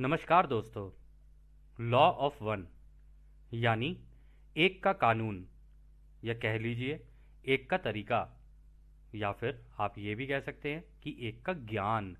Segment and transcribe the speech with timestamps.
[0.00, 0.90] नमस्कार दोस्तों।
[1.84, 2.66] Law of one
[3.54, 3.98] यानी
[4.56, 5.48] एक का कानून,
[6.24, 7.06] या कह लीजिए
[7.46, 8.42] एक का तरीका,
[9.14, 12.16] या फिर आप ये भी कह सकते हैं कि एक का ज्ञान।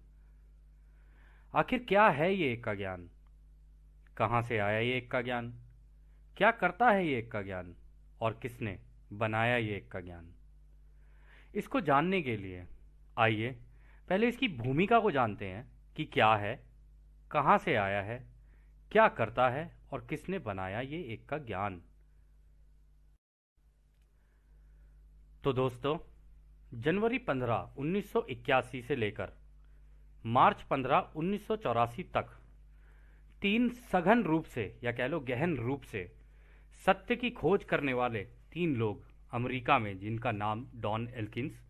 [1.54, 3.10] आखिर क्या है ये एक का ज्ञान?
[4.16, 5.54] कहाँ से आया ये एक का ज्ञान?
[6.36, 7.76] क्या करता है ये एक का ज्ञान?
[8.20, 8.78] और किसने
[9.12, 10.34] बनाया ये एक का ज्ञान?
[11.54, 12.66] इसको जानने के लिए
[13.18, 13.50] आइए
[14.08, 15.66] पहले इसकी भूमिका को जानते हैं
[15.96, 16.73] कि क्या है
[17.30, 18.18] कहाँ से आया है,
[18.92, 21.80] क्या करता है और किसने बनाया ये एक का ज्ञान।
[25.44, 25.96] तो दोस्तों,
[26.74, 29.32] जनवरी 15 1981 से लेकर
[30.24, 32.30] मार्च 15 1984 तक
[33.42, 36.10] तीन सघन रूप से, या कह लो गहन रूप से,
[36.86, 38.22] सत्य की खोज करने वाले
[38.52, 41.60] तीन लोग अमेरिका में, जिनका नाम डॉन एल्किंस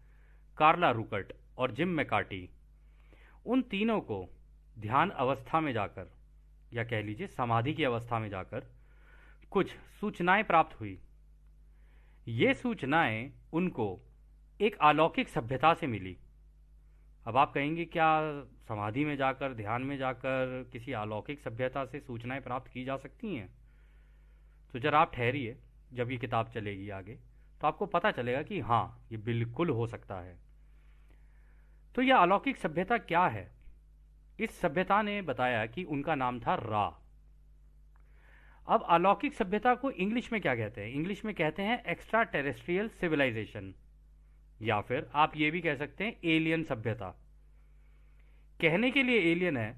[0.59, 2.49] कार्ला रुकट और जिम मैकार्टी,
[3.47, 4.25] उन तीनों को
[4.79, 6.11] ध्यान अवस्था में जाकर,
[6.73, 8.67] या कह लीजिए समाधि की अवस्था में जाकर,
[9.51, 10.99] कुछ सूचनाएँ प्राप्त हुई।
[12.29, 14.01] ये सूचनाएँ उनको
[14.61, 16.17] एक अलौकिक सभ्यता से मिली।
[17.27, 22.41] अब आप कहेंगे, क्या समाधि में जाकर, ध्यान में जाकर किसी अलौकिक सभ्यता से सूचनाएँ
[22.41, 23.49] प्राप्त की जा सकती हैं?
[24.73, 25.57] तो जरा आप ठहरिए,
[25.93, 27.19] जब ये किताब चलेगी आगे
[27.61, 30.37] तो आपको पता चलेगा कि हाँ ये बिल्कुल हो सकता है।
[31.95, 33.51] तो यह अलौकिक सभ्यता क्या है?
[34.41, 37.01] इस सभ्यता ने बताया कि उनका नाम था रा।
[38.69, 40.89] अब अलौकिक सभ्यता को इंग्लिश में क्या कहते हैं?
[40.89, 43.75] इंग्लिश में कहते हैं एक्स्ट्रा टेरेस्ट्रियल सिविलाइजेशन
[44.63, 47.11] या फिर आप ये भी कह सकते हैं एलियन सभ्यता।
[48.61, 49.77] कहने के लिए एलियन है,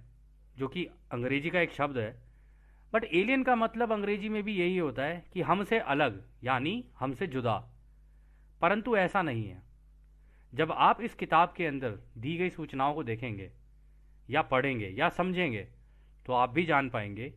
[0.57, 2.27] जो कि अंग्रेज़ी का एक शब्द है
[2.93, 7.27] बट एलियन का मतलब अंग्रेज़ी में भी यही होता है कि हमसे अलग, यानी हमसे
[7.27, 7.73] जुदा।
[8.61, 9.63] परंतु ऐसा नहीं है।
[10.55, 13.51] जब आप इस किताब के अंदर दी गई सूचनाओं को देखेंगे
[14.29, 15.67] या पढ़ेंगे या समझेंगे
[16.27, 17.33] तो आप भी जान पाएँगे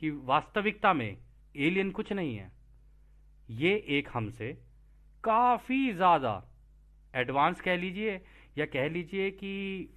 [0.00, 1.16] कि वास्तविकता में
[1.56, 2.50] एलियन कुछ नहीं है।
[3.52, 4.52] ये एक हमसे
[5.24, 6.42] काफ़ी ज़्यादा
[7.14, 8.20] एडवांस कह लीजिए,
[8.58, 9.94] या कह लीजिए कि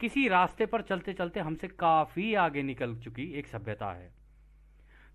[0.00, 4.10] किसी रास्ते पर चलते चलते हमसे काफ़ी आगे निकल चुकी एक सभ्यता है।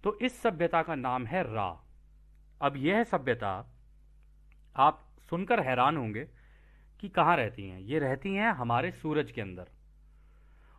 [0.04, 1.70] तो इस सभ्यता का नाम है रा
[2.62, 3.54] अब यह सभ्यता
[4.76, 6.28] आप सुनकर हैरान होंगे
[7.00, 7.80] कि कहाँ रहती हैं?
[7.80, 9.68] ये रहती हैं हमारे सूरज के अंदर।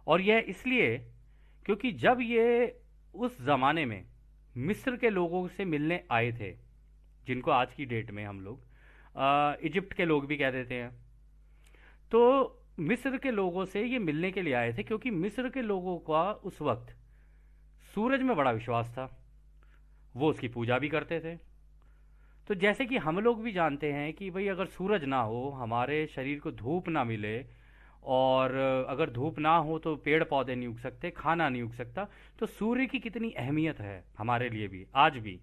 [0.06, 0.96] और यह इसलिए
[1.66, 2.80] क्योंकि जब ये
[3.14, 4.04] उस ज़माने में
[4.56, 6.50] मिस्र के लोगों से मिलने आए थे,
[7.26, 10.90] जिनको आज की डेट में हम लोग इजिप्ट के लोग भी कह देते हैं
[12.12, 12.20] तो
[12.80, 16.22] मिस्र के लोगों से ये मिलने के लिए आए थे क्योंकि मिस्र के लोगों का
[16.44, 16.94] उस वक्त
[17.94, 19.08] सूरज में बड़ा विश्वास था।
[20.14, 21.34] वो उसकी पूजा भी करते थे।
[22.48, 26.06] तो जैसे कि हम लोग भी जानते हैं कि भाई अगर सूरज ना हो, हमारे
[26.06, 27.38] शरीर को धूप ना मिले
[28.04, 28.54] और
[28.88, 32.06] अगर धूप ना हो तो पेड़ पौधे नहीं उग सकते, खाना नहीं उग सकता।
[32.38, 35.38] तो सूर्य की कितनी अहमियत है हमारे लिए भी, आज भी।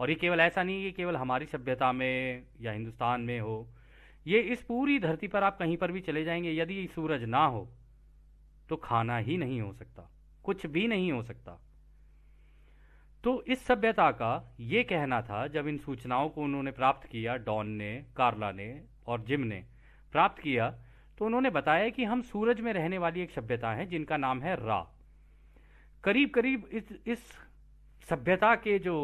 [0.00, 3.66] और ये केवल ऐसा नहीं है कि केवल हमारी सभ्यता में या हिंदुस्तान में हो।
[4.26, 7.68] ये इस पूरी धरती पर आप कहीं पर भी चले जाएँगे, यदि सूरज ना हो
[8.68, 10.10] तो खाना ही नहीं हो सकता,
[10.44, 11.60] कुछ भी नहीं हो सकता।
[13.24, 17.68] तो इस सभ्यता का ये कहना था, जब इन सूचनाओं को उन्होंने प्राप्त किया, डॉन
[17.68, 19.64] ने, कार्ला ने और जिम ने,
[20.12, 20.74] प्राप्त किया
[21.18, 24.54] तो उन्होंने बताया कि हम सूरज में रहने वाली एक सभ्यता है, जिनका नाम है
[24.56, 24.80] रा।
[26.04, 27.22] करीब करीब इस इस
[28.08, 28.96] सभ्यता के जो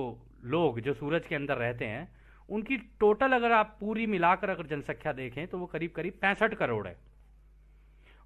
[0.44, 2.08] लोग, जो सूरज के अंदर रहते हैं,
[2.48, 6.86] उनकी टोटल अगर आप पूरी मिलाकर अगर जनसंख्या देखें तो वो करीब करीब पैंसठ करोड़
[6.88, 6.96] है।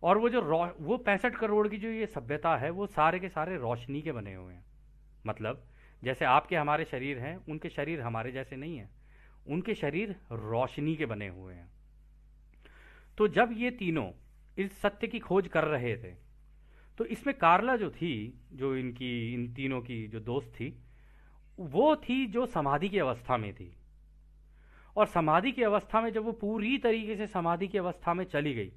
[0.02, 0.42] और वो जो
[0.80, 4.34] वो पैंसठ करोड़ की जो ये सभ्यता है, वो सारे के सारे रोशनी के बने
[4.34, 4.64] हुए हैं।
[5.26, 5.64] मतलब
[6.04, 8.90] जैसे आपके हमारे शरीर हैं, उनके शरीर हमारे जैसे नहीं हैं।
[9.48, 11.77] उनके शरीर रोशनी के बने हुए हैं।
[13.18, 14.10] तो जब ये तीनों
[14.56, 16.12] इस सत्य की खोज कर रहे थे
[16.98, 20.68] तो इसमें कार्ला जो थी, जो इनकी, इन तीनों की जो दोस्त थी,
[21.58, 23.72] वो थी जो समाधि की अवस्था में थी।
[24.96, 28.54] और समाधि की अवस्था में जब वो पूरी तरीके से समाधि की अवस्था में चली
[28.54, 28.72] गई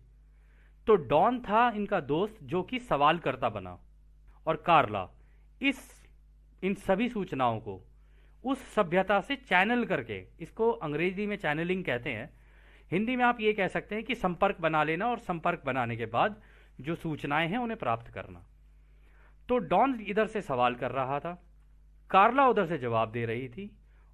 [0.87, 3.77] तो डॉन था इनका दोस्त जो कि सवाल करता बना।
[4.47, 5.07] और कार्ला
[5.61, 5.79] इस,
[6.63, 7.81] इन सभी सूचनाओं को
[8.43, 12.29] उस सभ्यता से चैनल करके, इसको अंग्रेज़ी में चैनलिंग कहते हैं
[12.91, 16.05] हिंदी में आप ये कह सकते हैं कि संपर्क बना लेना और संपर्क बनाने के
[16.05, 16.41] बाद
[16.81, 18.43] जो सूचनाएँ हैं उन्हें प्राप्त करना।
[19.49, 21.33] तो डॉन इधर से सवाल कर रहा था,
[22.09, 23.71] कार्ला उधर से जवाब दे रही थी,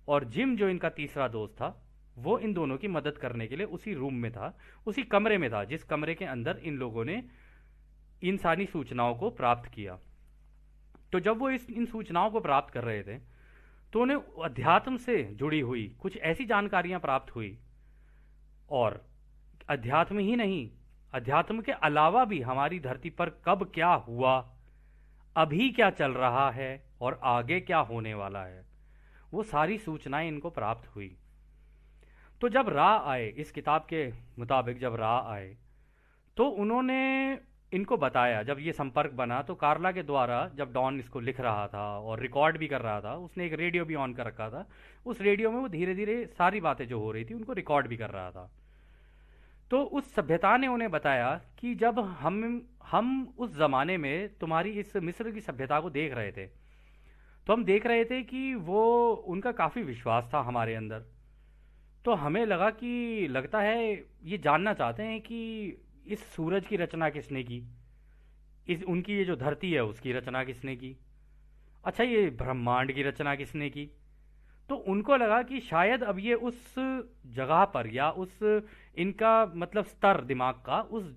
[0.07, 1.83] और जिम जो इनका तीसरा दोस्त था,
[2.17, 4.57] वो इन दोनों की मदद करने के लिए उसी रूम में था,
[4.87, 7.23] उसी कमरे में था, जिस कमरे के अंदर इन लोगों ने
[8.23, 9.99] इन सारी सूचनाओं को प्राप्त किया।
[11.11, 13.17] तो जब वो इस, इन सूचनाओं को प्राप्त कर रहे थे
[13.93, 17.57] तो उन्हें अध्यात्म से जुड़ी हुई कुछ ऐसी जानकारियाँ प्राप्त हुई
[18.69, 19.01] और
[19.69, 20.69] अध्यात्म ही नहीं,
[21.13, 24.37] अध्यात्म के अलावा भी हमारी धरती पर कब क्या हुआ,
[25.35, 28.65] अभी क्या चल रहा है और आगे क्या होने वाला है,
[29.31, 31.15] वो सारी सूचनाएँ इनको प्राप्त हुई।
[32.41, 34.07] तो जब रा आए, इस किताब के
[34.39, 35.55] मुताबिक जब रा आए
[36.37, 37.39] तो उन्होंने
[37.71, 41.67] इनको बताया। जब ये संपर्क बना तो कार्ला के द्वारा जब डॉन इसको लिख रहा
[41.67, 44.65] था और रिकॉर्ड भी कर रहा था, उसने एक रेडियो भी ऑन कर रखा था,
[45.05, 47.97] उस रेडियो में वो धीरे धीरे सारी बातें जो हो रही थी, उनको रिकॉर्ड भी
[47.97, 48.49] कर रहा था।
[49.71, 54.95] तो उस सभ्यता ने उन्हें बताया कि जब हम हम उस ज़माने में तुम्हारी इस
[54.95, 56.67] मिस्र की सभ्यता को देख रहे थे
[57.47, 61.03] तो हम देख रहे थे कि वो, उनका काफ़ी विश्वास था हमारे अंदर।
[62.05, 65.71] तो हमें लगा कि, लगता है, ये जानना चाहते हैं कि
[66.07, 67.63] इस सूरज की रचना किसने की?
[68.67, 70.97] इस, उनकी ये जो धरती है, उसकी रचना किसने की?
[71.85, 73.89] अच्छा ये ब्रह्मांड की रचना किसने की?
[74.69, 76.73] तो उनको लगा कि शायद अब ये उस
[77.35, 78.39] जगह पर या उस
[78.97, 81.15] इनका मतलब स्तर दिमाग का उस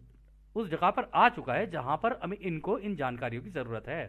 [0.56, 4.05] उस जगह पर आ चुका है जहाँ पर हमें इनको इन जानकारियों की ज़रूरत है।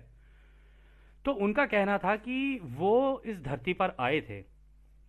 [1.26, 4.42] तो उनका कहना था कि वो इस धरती पर आए थे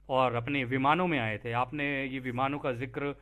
[0.09, 3.15] और अपने विमानों में आए थे। आपने ये विमानों का ज़िक्र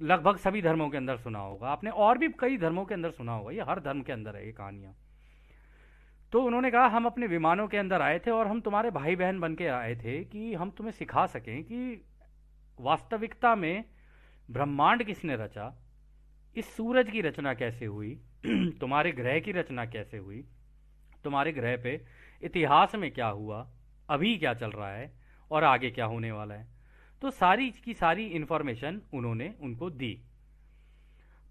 [0.00, 3.32] लगभग सभी धर्मों के अंदर सुना होगा। आपने और भी कई धर्मों के अंदर सुना
[3.32, 4.94] होगा। ये हर धर्म के अंदर है ये कहानियाँ।
[6.32, 9.40] तो उन्होंने कहा, हम अपने विमानों के अंदर आए थे और हम तुम्हारे भाई बहन
[9.40, 12.04] बन के आए थे कि हम तुम्हें सिखा सकें कि
[12.80, 13.84] वास्तविकता में
[14.50, 15.84] ब्रह्मांड किसने रचा,
[16.56, 18.20] इस सूरज की रचना कैसे हुई,
[18.80, 20.44] तुम्हारे ग्रह की रचना कैसे हुई,
[21.24, 22.04] तुम्हारे ग्रह पे
[22.42, 23.70] इतिहास में क्या हुआ,
[24.10, 25.12] अभी क्या चल रहा है
[25.50, 26.68] और आगे क्या होने वाला है?
[27.22, 30.27] तो सारी की सारी इंफॉर्मेशन उन्होंने उनको दी।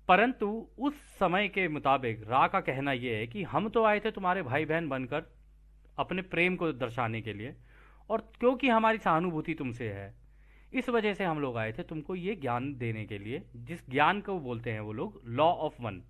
[0.08, 0.48] परंतु
[0.80, 4.42] उस समय के मुताबिक रा का कहना यह है कि हम तो आए थे तुम्हारे
[4.42, 5.24] भाई बहन बनकर
[6.00, 7.56] अपने प्रेम को दर्शाने के लिए
[8.10, 10.14] और क्योंकि हमारी सहानुभूति तुमसे है,
[10.74, 14.22] इस वजह से हम लोग आए थे तुमको ये ज्ञान देने के लिए, जिस ज्ञान
[14.22, 16.02] को बोलते हैं वो लोग लॉ ऑफ़ वन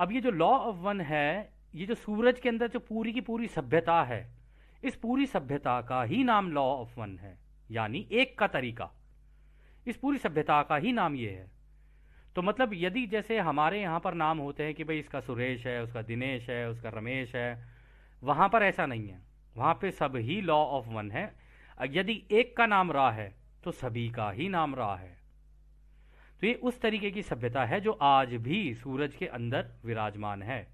[0.00, 3.20] अब ये जो लॉ ऑफ़ वन है, ये जो सूरज के अंदर जो पूरी की
[3.20, 4.20] पूरी सभ्यता है,
[4.84, 7.36] इस पूरी सभ्यता का ही नाम लॉ ऑफ़ वन है,
[7.70, 8.90] यानी एक का तरीका।
[9.86, 11.57] इस पूरी सभ्यता का ही नाम ये है।
[12.38, 15.82] तो मतलब यदि जैसे हमारे यहाँ पर नाम होते हैं कि भाई इसका सुरेश है,
[15.82, 17.68] उसका दिनेश है, उसका रमेश है,
[18.22, 19.18] वहाँ पर ऐसा नहीं है।
[19.56, 21.34] वहाँ पे सब ही लॉ ऑफ़ वन है।
[21.86, 25.16] यदि एक का नाम रहा है तो सभी का ही नाम रहा है।
[26.40, 30.68] तो ये उस तरीके की सभ्यता है जो आज भी सूरज के अंदर विराजमान है।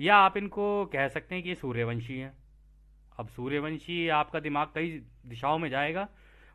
[0.00, 2.32] या आप इनको कह सकते हैं कि सूर्यवंशी हैं।
[3.18, 6.08] अब सूर्यवंशी आपका दिमाग कई दिशाओं में जाएगा।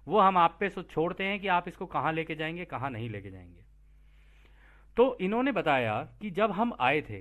[0.08, 3.32] वो हम आप पे छोड़ते हैं कि आप इसको कहाँ लेके जाएँगे, कहाँ नहीं लेके
[3.32, 3.67] जाएँगे।
[4.98, 7.20] तो इन्होंने बताया कि जब हम आए थे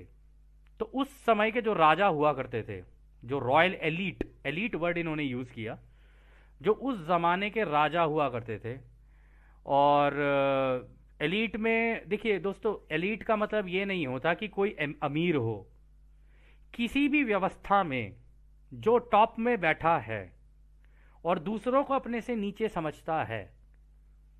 [0.79, 2.81] तो उस समय के जो राजा हुआ करते थे,
[3.23, 5.77] जो रॉयल एलीट एलीट वर्ड इन्होंने यूज़ किया,
[6.61, 8.77] जो उस जमाने के राजा हुआ करते थे,
[9.65, 10.13] और
[11.21, 15.67] एलिट में, देखिए दोस्तों, एलिट का मतलब ये नहीं होता कि कोई अमीर हो।
[16.73, 18.15] किसी भी व्यवस्था में,
[18.73, 20.33] जो टॉप में बैठा है,
[21.25, 23.49] और दूसरों को अपने से नीचे समझता है,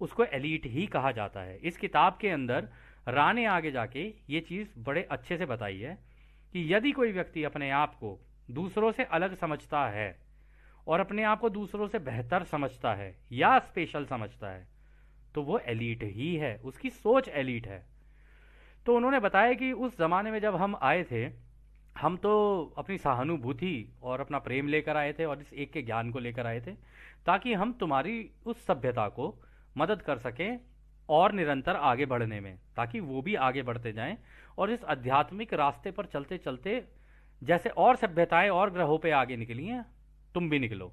[0.02, 2.70] उसको एलीट ही कहा जाता है। इस किताब के अंदर
[3.08, 5.98] रा ने आगे जाके ये चीज़ बड़े अच्छे से बताई है
[6.54, 8.20] कि यदि कोई व्यक्ति अपने आप को
[8.52, 10.20] दूसरों से अलग समझता है
[10.88, 14.68] और अपने आप को दूसरों से बेहतर समझता है या स्पेशल समझता है
[15.36, 17.86] तो वो एलीट ही है। उसकी सोच एलीट है।
[18.86, 21.26] तो उन्होंने बताया कि उस ज़माने में जब हम आए थे,
[21.98, 22.32] हम तो
[22.78, 26.48] अपनी सहानुभूति और अपना प्रेम लेकर आए थे और इस एक के ज्ञान को लेकर
[26.48, 26.72] आए थे,
[27.26, 29.36] ताकि हम तुम्हारी उस सभ्यता को
[29.78, 30.60] मदद कर सकें
[31.10, 34.18] और निरंतर आगे बढ़ने में ताकि वो भी आगे बढ़ते जाएँ
[34.58, 36.84] और इस आध्यात्मिक रास्ते पर चलते चलते
[37.42, 39.86] जैसे और सभ्यताएँ और ग्रहों पे आगे निकली हैं
[40.34, 40.92] तुम भी निकलो।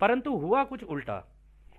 [0.00, 1.22] परंतु हुआ कुछ उल्टा।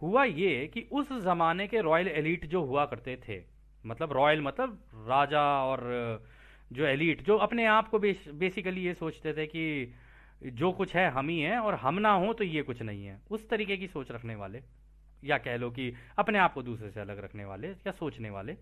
[0.02, 3.42] हुआ ये कि उस जमाने के रॉयल एलिट जो हुआ करते थे
[3.86, 5.82] मतलब रॉयल मतलब राजा और
[6.74, 9.94] जो एलिट जो अपने आप को बेस, बेसिकली ये सोचते थे कि
[10.44, 13.20] जो कुछ है हम ही हैं और हम ना हो तो ये कुछ नहीं है
[13.32, 14.62] उस तरीके की सोच रखने वाले।
[15.24, 18.54] या कह लो कि अपने आप को दूसरे से अलग रखने वाले या सोचने वाले।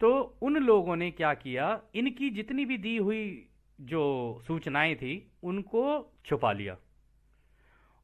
[0.00, 1.82] तो उन लोगों ने क्या किया?
[1.94, 3.48] इनकी जितनी भी दी हुई
[3.80, 6.76] जो सूचनाएँ थी, उनको छुपा लिया।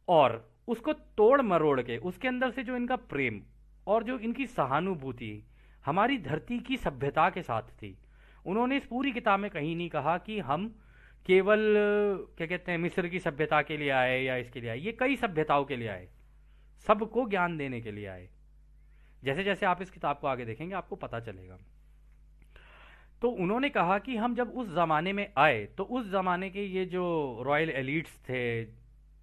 [0.08, 3.42] और उसको तोड़ मरोड़ के, उसके अंदर से जो इनका प्रेम
[3.87, 5.44] और जो इनकी सहानुभूति,
[5.87, 7.99] हमारी धरती की सभ्यता के साथ थी।
[8.47, 10.78] उन्होंने इस पूरी किताब में कहीं नहीं कहा कि हम
[11.26, 11.58] केवल,
[12.37, 15.16] क्या कहते हैं, मिस्र की सभ्यता के लिए आए या इसके लिए आए। ये कई
[15.16, 16.08] सभ्यताओं के लिए आए।
[16.87, 18.28] सबको ज्ञान देने के लिए आए।
[19.23, 21.58] जैसे जैसे आप इस किताब को आगे देखेंगे, आपको पता चलेगा।
[23.23, 26.85] तो उन्होंने कहा कि हम जब उस जमाने में आए तो उस जमाने के ये
[26.87, 28.64] जो रॉयल एलिट्स थे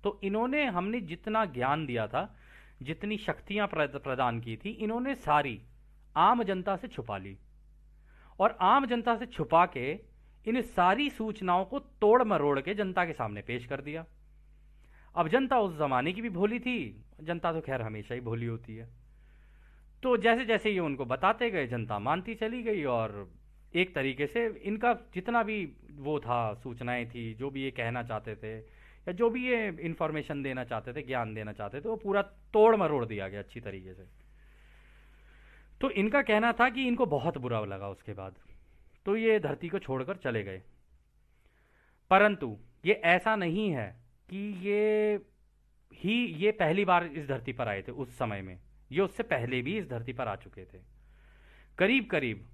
[0.03, 2.35] तो इन्होंने हमने जितना ज्ञान दिया था,
[2.81, 5.61] जितनी शक्तियाँ प्रदान की थी, इन्होंने सारी
[6.15, 7.37] आम जनता से छुपा ली।
[8.39, 9.91] और आम जनता से छुपा के
[10.45, 14.05] इन सारी सूचनाओं को तोड़ मरोड़ के जनता के सामने पेश कर दिया।
[15.15, 18.75] अब जनता उस जमाने की भी भोली थी। जनता तो खैर हमेशा ही भोली होती
[18.75, 18.89] है।
[20.03, 23.31] तो जैसे जैसे ये उनको बताते गए, जनता मानती चली गई और
[23.75, 28.35] एक तरीके से इनका जितना भी वो था, सूचनाएँ थी, जो भी ये कहना चाहते
[28.35, 28.57] थे
[29.07, 32.75] या जो भी ये इंफॉर्मेशन देना चाहते थे, ज्ञान देना चाहते थे, वो पूरा तोड़
[32.75, 34.05] मरोड़ दिया गया अच्छी तरीके से।
[35.81, 38.35] तो इनका कहना था कि इनको बहुत बुरा लगा उसके बाद।
[39.05, 40.61] तो ये धरती को छोड़कर चले गए।
[42.09, 45.19] परंतु ये ऐसा नहीं है कि ये
[45.91, 48.57] ही, ये पहली बार इस धरती पर आए थे उस समय में।
[48.91, 50.79] ये उससे पहले भी इस धरती पर आ चुके थे।
[51.77, 52.45] करीब करीब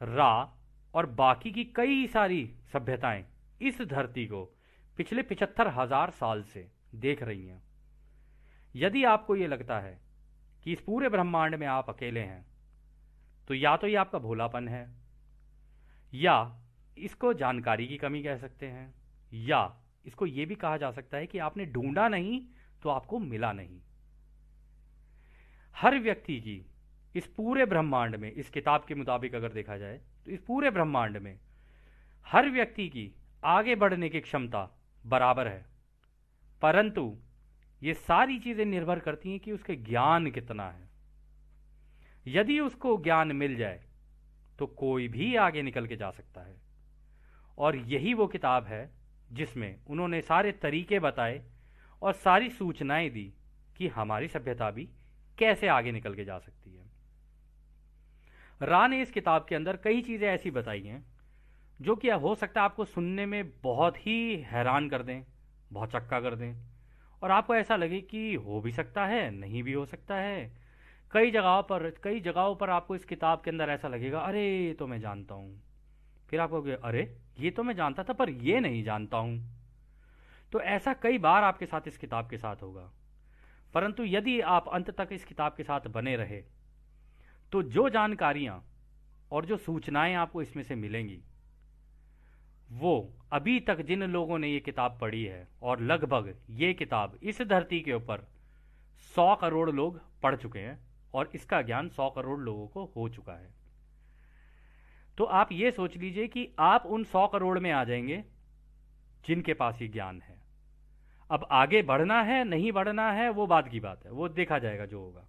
[0.00, 0.32] रा
[0.94, 3.24] और बाकी की कई सारी सभ्यताएँ
[3.60, 4.44] इस धरती को
[4.98, 7.62] पिछले पिछहत्तर हज़ार साल से देख रही हैं।
[8.74, 9.98] यदि आपको ये लगता है
[10.64, 12.44] कि इस पूरे ब्रह्मांड में आप अकेले हैं
[13.48, 14.86] तो या तो ये आपका भोलापन है,
[16.12, 16.62] या
[16.98, 18.94] इसको जानकारी की कमी कह सकते हैं,
[19.32, 19.60] या
[20.06, 22.40] इसको यह भी कहा जा सकता है कि आपने ढूंढा नहीं
[22.82, 23.80] तो आपको मिला नहीं।
[25.76, 26.64] हर व्यक्ति की
[27.14, 31.16] इस पूरे ब्रह्मांड में, इस किताब के मुताबिक अगर देखा जाए तो इस पूरे ब्रह्मांड
[31.16, 31.38] में
[32.26, 33.10] हर व्यक्ति की
[33.44, 34.68] आगे बढ़ने की क्षमता
[35.04, 35.64] बराबर है।
[36.62, 37.16] परंतु
[37.82, 40.88] ये सारी चीज़ें निर्भर करती हैं कि उसके ज्ञान कितना है।
[42.26, 43.84] यदि उसको ज्ञान मिल जाए
[44.58, 46.56] तो कोई भी आगे निकल के जा सकता है।
[47.58, 48.95] और यही वो किताब है
[49.32, 51.42] जिसमें उन्होंने सारे तरीके बताए
[52.02, 53.32] और सारी सूचनाएँ दी
[53.76, 54.88] कि हमारी सभ्यता भी
[55.38, 56.84] कैसे आगे निकल के जा सकती है।
[58.62, 61.04] रा ने इस किताब के अंदर कई चीज़ें ऐसी बताई हैं,
[61.80, 65.24] जो कि हो सकता है आपको सुनने में बहुत ही हैरान कर दें,
[65.72, 66.54] बहुत चक्का कर दें,
[67.22, 70.66] और आपको ऐसा लगे कि हो भी सकता है, नहीं भी हो सकता है।
[71.12, 74.86] कई जगहों पर, कई जगहों पर आपको इस किताब के अंदर ऐसा लगेगा, अरे तो
[74.86, 75.62] मैं जानता हूँ।
[76.30, 77.02] फिर आपको अरे,
[77.40, 79.38] ये तो मैं जानता था, पर ये नहीं जानता हूँ।
[80.52, 82.90] तो ऐसा कई बार आपके साथ इस किताब के साथ होगा।
[83.74, 86.42] परंतु यदि आप अंत तक इस किताब के साथ बने रहे
[87.52, 88.62] तो जो जानकारियाँ
[89.32, 91.18] और जो सूचनाएँ आपको इसमें से मिलेंगी,
[92.70, 97.42] वो अभी तक जिन लोगों ने ये किताब पढ़ी है, और लगभग ये किताब इस
[97.42, 98.26] धरती के ऊपर
[99.16, 100.78] सौ करोड़ लोग पढ़ चुके हैं,
[101.14, 103.54] और इसका ज्ञान सौ करोड़ लोगों को हो चुका है।
[105.18, 108.24] तो आप ये सोच लीजिए कि आप उन सौ करोड़ में आ जाएँगे
[109.26, 110.38] जिनके पास ये ज्ञान है।
[111.30, 114.86] अब आगे बढ़ना है, नहीं बढ़ना है, वो बात की बात है। वो देखा जाएगा
[114.86, 115.24] जो होगा।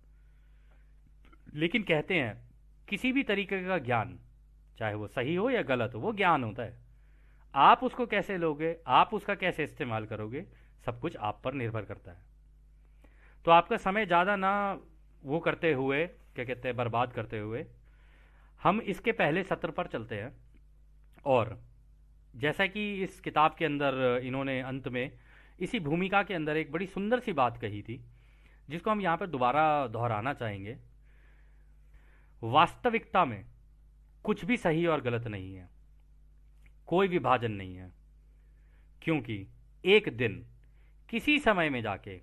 [1.53, 2.41] लेकिन कहते हैं,
[2.89, 4.20] किसी भी तरीके का ज्ञान,
[4.79, 6.77] चाहे वो सही हो या गलत हो, वो ज्ञान होता है।
[7.56, 10.46] आप उसको कैसे लोगे, आप उसका कैसे इस्तेमाल करोगे,
[10.86, 12.22] सब कुछ आप पर निर्भर करता है।
[13.46, 14.79] तो आपका समय ज़्यादा ना
[15.24, 17.65] वो करते हुए, क्या कहते हैं, बर्बाद करते हुए
[18.64, 20.38] हम इसके पहले सत्र पर चलते हैं।
[21.26, 21.62] और
[22.36, 25.12] जैसा कि इस किताब के अंदर, इन्होंने अंत में
[25.60, 28.06] इसी भूमिका के अंदर एक बड़ी सुंदर सी बात कही थी,
[28.70, 30.78] जिसको हम यहाँ पर दोबारा दोहराना चाहेंगे।
[32.44, 33.46] वास्तविकता में
[34.24, 35.70] कुछ भी सही और गलत नहीं है।
[36.88, 37.92] कोई विभाजन नहीं है।
[39.02, 39.48] क्योंकि
[39.86, 40.46] एक दिन
[41.10, 42.22] किसी समय में जाके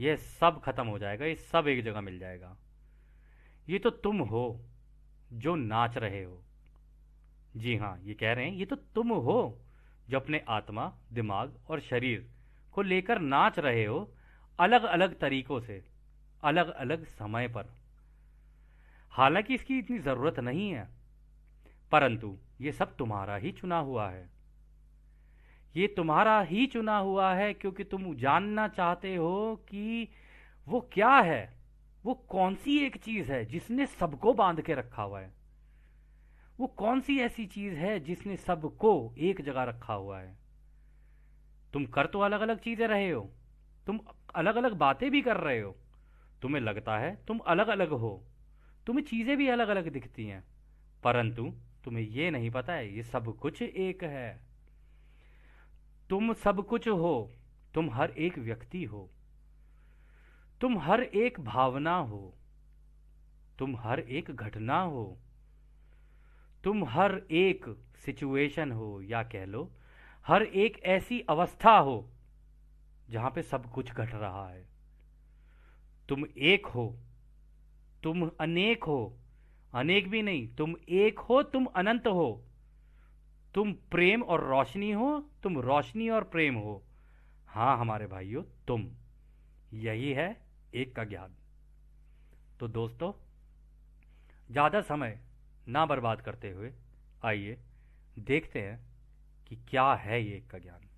[0.00, 2.56] यह सब खत्म हो जाएगा ये सब एक जगह मिल जाएगा।
[3.68, 4.66] ये तो तुम हो।
[5.34, 6.40] जो नाच रहे हो।
[7.56, 9.58] जी हाँ ये कह रहे हैं, ये तो तुम हो
[10.08, 12.26] जो अपने आत्मा, दिमाग और शरीर
[12.74, 14.08] को लेकर नाच रहे हो
[14.58, 15.82] अलग अलग तरीकों से
[16.42, 17.72] अलग अलग समय पर।
[19.12, 20.88] हालाँकि इसकी इतनी ज़रूरत नहीं है,
[21.92, 24.28] परंतु ये सब तुम्हारा ही चुना हुआ है।
[25.74, 30.08] ये तुम्हारा ही चुना हुआ है क्योंकि तुम जानना चाहते हो कि
[30.66, 31.53] वो क्या है।
[32.04, 35.32] वो कौन सी एक चीज़ है जिसने सबको बाँध के रखा हुआ है?
[36.60, 40.36] वो कौन सी ऐसी चीज़ है जिसने सबको एक जगह रखा हुआ है?
[41.72, 43.30] तुम कर तो अलग अलग चीज़ें रहे हो।
[43.86, 44.00] तुम
[44.34, 45.76] अलग अलग बातें भी कर रहे हो।
[46.42, 48.24] तुम्हें लगता है तुम अलग अलग हो।
[48.86, 50.44] तुम्हें चीज़ें भी अलग अलग दिखती हैं।
[51.04, 51.52] परंतु
[51.84, 54.40] तुम्हें यह नहीं पता है, ये सब कुछ एक है।
[56.10, 57.32] तुम सब कुछ हो।
[57.74, 59.10] तुम हर एक व्यक्ति हो।
[60.64, 62.34] तुम हर एक भावना हो,
[63.58, 65.18] तुम हर एक घटना हो,
[66.64, 69.72] तुम हर एक सिचुएशन हो, या कह लो,
[70.26, 72.10] हर एक ऐसी अवस्था हो,
[73.10, 74.66] जहाँ पे सब कुछ घट रहा है।
[76.08, 76.98] तुम एक हो,
[78.02, 79.18] तुम अनेक हो,
[79.74, 82.44] अनेक भी नहीं, तुम एक हो, तुम अनंत हो।
[83.54, 86.82] तुम प्रेम और रोशनी हो, तुम रोशनी और प्रेम हो।
[87.48, 88.90] हाँ, हमारे भाइयों, तुम।
[89.74, 90.43] यही है
[90.74, 91.34] एक का ज्ञान।
[92.60, 93.12] तो दोस्तों,
[94.50, 95.18] ज़्यादा समय
[95.68, 96.72] ना बर्बाद करते हुए
[97.24, 97.58] आइए
[98.18, 98.78] देखते हैं
[99.48, 100.88] कि क्या है ये एक का ज्ञान।